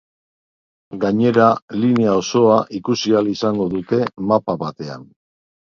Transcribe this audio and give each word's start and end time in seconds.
Gainera, 1.03 1.49
linea 1.83 2.15
osoa 2.21 2.57
ikusi 2.81 3.15
ahal 3.19 3.31
izango 3.35 3.71
dute 3.75 4.03
mapa 4.33 4.61
batean. 4.65 5.07